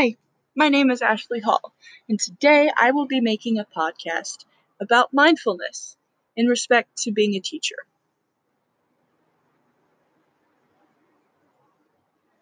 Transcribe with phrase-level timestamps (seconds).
[0.00, 0.16] Hi,
[0.56, 1.74] my name is Ashley Hall,
[2.08, 4.46] and today I will be making a podcast
[4.80, 5.98] about mindfulness
[6.34, 7.76] in respect to being a teacher.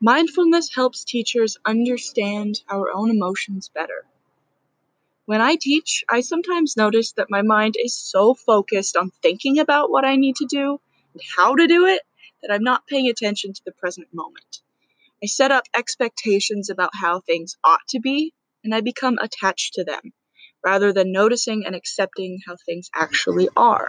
[0.00, 4.06] Mindfulness helps teachers understand our own emotions better.
[5.26, 9.90] When I teach, I sometimes notice that my mind is so focused on thinking about
[9.90, 10.80] what I need to do
[11.14, 12.02] and how to do it
[12.42, 14.60] that I'm not paying attention to the present moment.
[15.22, 18.32] I set up expectations about how things ought to be,
[18.64, 20.12] and I become attached to them,
[20.64, 23.88] rather than noticing and accepting how things actually are.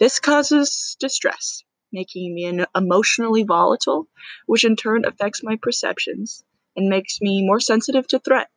[0.00, 4.08] This causes distress, making me emotionally volatile,
[4.46, 6.42] which in turn affects my perceptions
[6.74, 8.48] and makes me more sensitive to threat.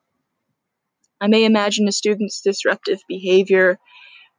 [1.21, 3.77] I may imagine a student's disruptive behavior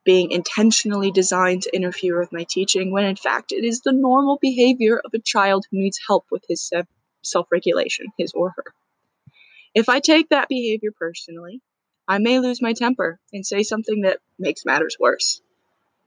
[0.05, 4.38] being intentionally designed to interfere with my teaching, when in fact it is the normal
[4.41, 6.66] behavior of a child who needs help with his
[7.30, 8.64] self regulation, his or her.
[9.74, 11.60] If I take that behavior personally,
[12.08, 15.42] I may lose my temper and say something that makes matters worse.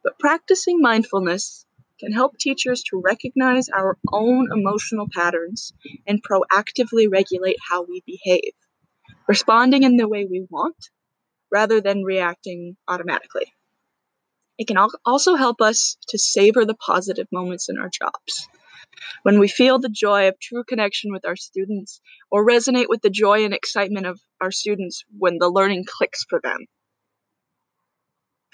[0.03, 1.65] But practicing mindfulness
[1.99, 5.73] can help teachers to recognize our own emotional patterns
[6.07, 8.53] and proactively regulate how we behave,
[9.27, 10.89] responding in the way we want
[11.51, 13.53] rather than reacting automatically.
[14.57, 18.47] It can also help us to savor the positive moments in our jobs
[19.23, 23.09] when we feel the joy of true connection with our students or resonate with the
[23.09, 26.65] joy and excitement of our students when the learning clicks for them.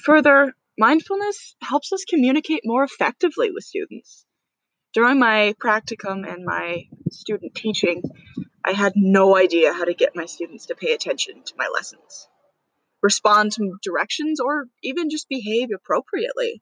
[0.03, 4.25] Further, mindfulness helps us communicate more effectively with students.
[4.93, 8.01] During my practicum and my student teaching,
[8.63, 12.27] I had no idea how to get my students to pay attention to my lessons,
[13.01, 16.61] respond to directions, or even just behave appropriately.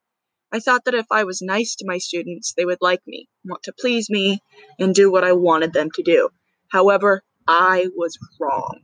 [0.53, 3.63] I thought that if I was nice to my students, they would like me, want
[3.63, 4.39] to please me,
[4.77, 6.29] and do what I wanted them to do.
[6.71, 8.81] However, I was wrong.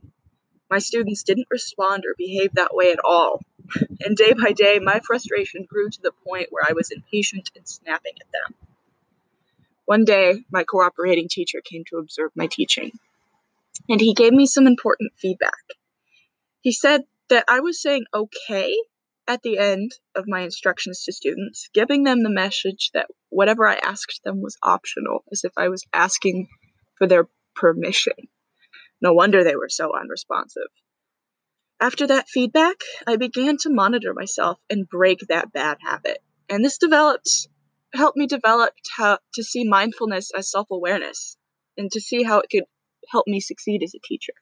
[0.68, 3.40] My students didn't respond or behave that way at all.
[4.04, 7.68] And day by day, my frustration grew to the point where I was impatient and
[7.68, 8.68] snapping at them.
[9.84, 12.90] One day, my cooperating teacher came to observe my teaching,
[13.88, 15.62] and he gave me some important feedback.
[16.62, 18.74] He said that I was saying okay
[19.30, 23.76] at the end of my instructions to students, giving them the message that whatever I
[23.76, 26.48] asked them was optional, as if I was asking
[26.98, 28.14] for their permission.
[29.00, 30.66] No wonder they were so unresponsive.
[31.80, 36.18] After that feedback, I began to monitor myself and break that bad habit.
[36.48, 37.30] And this developed
[37.94, 41.36] helped me develop to, to see mindfulness as self-awareness
[41.78, 42.64] and to see how it could
[43.08, 44.34] help me succeed as a teacher.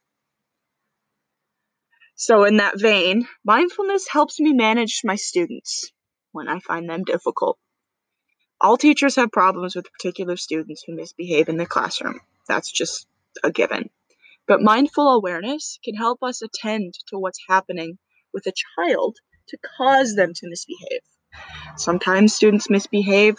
[2.21, 5.93] So, in that vein, mindfulness helps me manage my students
[6.33, 7.59] when I find them difficult.
[8.61, 12.19] All teachers have problems with particular students who misbehave in the classroom.
[12.49, 13.07] That's just
[13.45, 13.91] a given.
[14.49, 17.99] But mindful awareness can help us attend to what's happening
[18.35, 19.19] with a child
[19.51, 21.03] to cause them to misbehave.
[21.77, 23.39] Sometimes students misbehave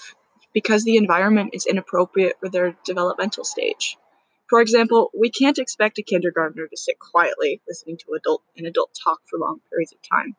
[0.53, 3.97] because the environment is inappropriate for their developmental stage.
[4.49, 8.97] For example, we can't expect a kindergartner to sit quietly listening to adult an adult
[9.03, 10.35] talk for long periods of time.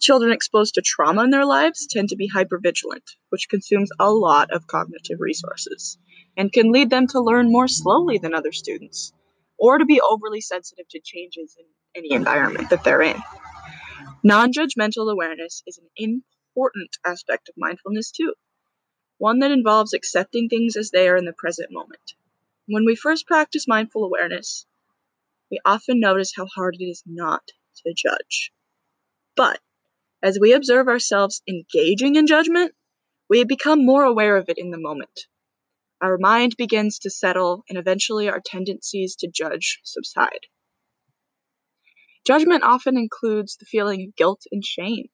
[0.00, 4.50] Children exposed to trauma in their lives tend to be hypervigilant, which consumes a lot
[4.50, 5.98] of cognitive resources
[6.36, 9.12] and can lead them to learn more slowly than other students
[9.56, 13.22] or to be overly sensitive to changes in any environment that they're in.
[14.24, 18.34] Non judgmental awareness is an important aspect of mindfulness, too,
[19.18, 22.14] one that involves accepting things as they are in the present moment.
[22.66, 24.64] When we first practice mindful awareness,
[25.50, 27.42] we often notice how hard it is not
[27.84, 28.52] to judge.
[29.36, 29.60] But
[30.22, 32.74] as we observe ourselves engaging in judgment,
[33.28, 35.26] we become more aware of it in the moment.
[36.00, 40.46] Our mind begins to settle, and eventually our tendencies to judge subside.
[42.26, 45.08] Judgment often includes the feeling of guilt and shame.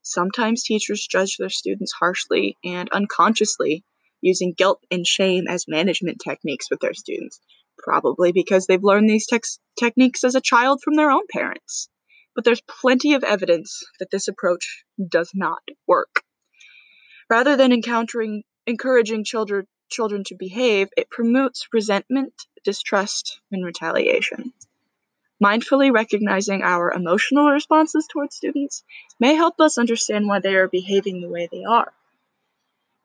[0.00, 3.84] Sometimes teachers judge their students harshly and unconsciously
[4.20, 7.40] using guilt and shame as management techniques with their students,
[7.78, 11.88] probably because they've learned these tex- techniques as a child from their own parents.
[12.34, 16.22] But there's plenty of evidence that this approach does not work.
[17.28, 22.34] Rather than encountering encouraging children children to behave, it promotes resentment,
[22.64, 24.52] distrust, and retaliation.
[25.42, 28.82] Mindfully recognizing our emotional responses towards students
[29.20, 31.92] may help us understand why they are behaving the way they are.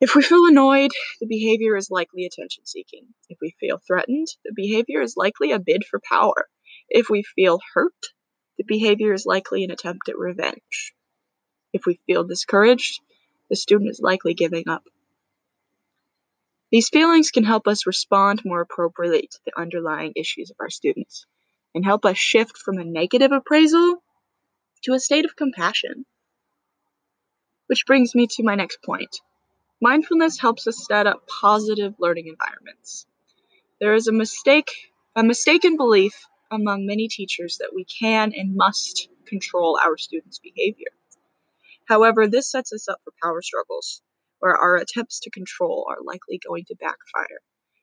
[0.01, 0.89] If we feel annoyed,
[1.19, 3.13] the behavior is likely attention seeking.
[3.29, 6.49] If we feel threatened, the behavior is likely a bid for power.
[6.89, 8.07] If we feel hurt,
[8.57, 10.95] the behavior is likely an attempt at revenge.
[11.71, 12.99] If we feel discouraged,
[13.51, 14.83] the student is likely giving up.
[16.71, 21.27] These feelings can help us respond more appropriately to the underlying issues of our students
[21.75, 24.01] and help us shift from a negative appraisal
[24.81, 26.07] to a state of compassion.
[27.67, 29.15] Which brings me to my next point.
[29.83, 33.07] Mindfulness helps us set up positive learning environments.
[33.79, 34.69] There is a mistake,
[35.15, 36.13] a mistaken belief
[36.51, 40.91] among many teachers that we can and must control our students' behavior.
[41.85, 44.03] However, this sets us up for power struggles,
[44.37, 47.41] where our attempts to control are likely going to backfire.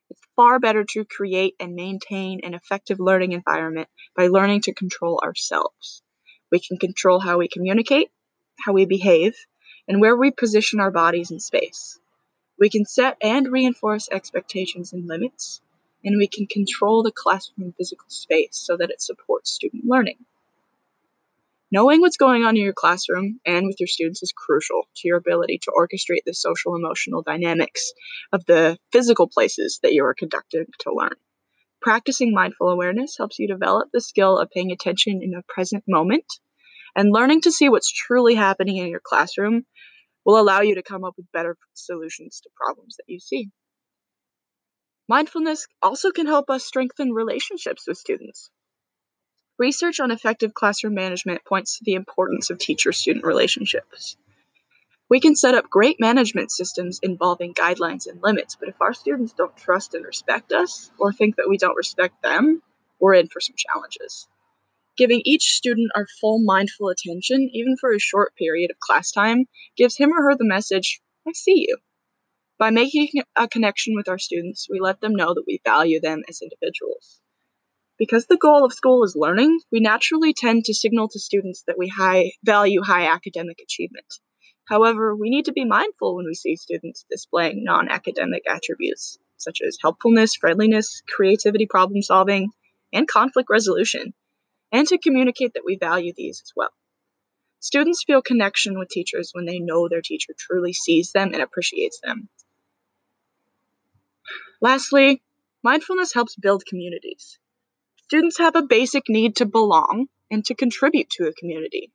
[0.08, 5.20] It's far better to create and maintain an effective learning environment by learning to control
[5.24, 6.02] ourselves.
[6.52, 8.10] We can control how we communicate,
[8.64, 9.34] how we behave,
[9.88, 11.98] and where we position our bodies in space.
[12.58, 15.60] We can set and reinforce expectations and limits,
[16.04, 20.18] and we can control the classroom physical space so that it supports student learning.
[21.70, 25.18] Knowing what's going on in your classroom and with your students is crucial to your
[25.18, 27.92] ability to orchestrate the social emotional dynamics
[28.32, 31.14] of the physical places that you are conducted to learn.
[31.82, 36.24] Practicing mindful awareness helps you develop the skill of paying attention in a present moment,
[36.96, 39.64] and learning to see what's truly happening in your classroom
[40.24, 43.50] will allow you to come up with better solutions to problems that you see.
[45.08, 48.50] Mindfulness also can help us strengthen relationships with students.
[49.58, 54.16] Research on effective classroom management points to the importance of teacher student relationships.
[55.08, 59.32] We can set up great management systems involving guidelines and limits, but if our students
[59.32, 62.62] don't trust and respect us, or think that we don't respect them,
[63.00, 64.28] we're in for some challenges.
[64.98, 69.44] Giving each student our full mindful attention, even for a short period of class time,
[69.76, 71.78] gives him or her the message, I see you.
[72.58, 76.24] By making a connection with our students, we let them know that we value them
[76.28, 77.20] as individuals.
[77.96, 81.78] Because the goal of school is learning, we naturally tend to signal to students that
[81.78, 84.18] we high, value high academic achievement.
[84.64, 89.60] However, we need to be mindful when we see students displaying non academic attributes, such
[89.64, 92.50] as helpfulness, friendliness, creativity, problem solving,
[92.92, 94.12] and conflict resolution,
[94.72, 96.70] and to communicate that we value these as well.
[97.60, 102.00] Students feel connection with teachers when they know their teacher truly sees them and appreciates
[102.00, 102.28] them.
[104.60, 105.22] Lastly,
[105.62, 107.38] mindfulness helps build communities.
[108.04, 111.92] Students have a basic need to belong and to contribute to a community.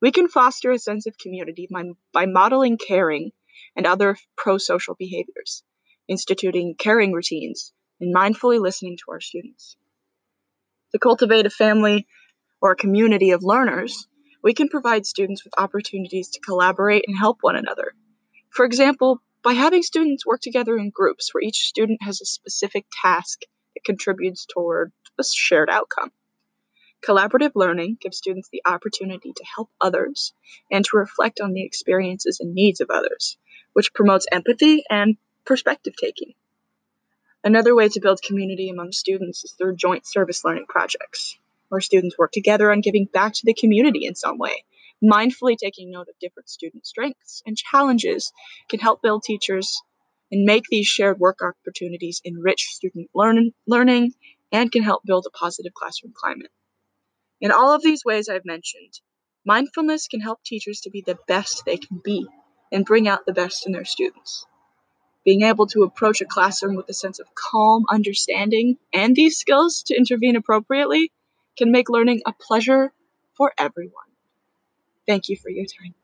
[0.00, 3.32] We can foster a sense of community by, by modeling caring
[3.74, 5.62] and other pro social behaviors,
[6.08, 9.76] instituting caring routines, and mindfully listening to our students.
[10.92, 12.06] To cultivate a family
[12.60, 14.06] or a community of learners,
[14.42, 17.92] we can provide students with opportunities to collaborate and help one another.
[18.50, 22.86] For example, by having students work together in groups where each student has a specific
[23.02, 23.40] task
[23.74, 26.12] that contributes toward a shared outcome.
[27.06, 30.32] Collaborative learning gives students the opportunity to help others
[30.70, 33.36] and to reflect on the experiences and needs of others,
[33.72, 36.32] which promotes empathy and perspective taking.
[37.46, 41.38] Another way to build community among students is through joint service learning projects,
[41.68, 44.64] where students work together on giving back to the community in some way.
[45.00, 48.32] Mindfully taking note of different student strengths and challenges
[48.68, 49.80] can help build teachers
[50.32, 54.14] and make these shared work opportunities enrich student learn- learning
[54.50, 56.50] and can help build a positive classroom climate.
[57.40, 58.98] In all of these ways I've mentioned,
[59.44, 62.26] mindfulness can help teachers to be the best they can be
[62.72, 64.44] and bring out the best in their students.
[65.26, 69.84] Being able to approach a classroom with a sense of calm understanding and these skills
[69.88, 71.12] to intervene appropriately
[71.58, 72.92] can make learning a pleasure
[73.34, 73.92] for everyone.
[75.06, 75.94] Thank you for your time.